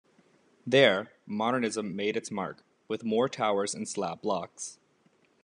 There, 0.65 1.11
modernism 1.27 1.95
made 1.95 2.17
its 2.17 2.31
mark, 2.31 2.65
with 2.87 3.03
more 3.03 3.29
towers 3.29 3.75
and 3.75 3.87
slab 3.87 4.23
blocks. 4.23 4.79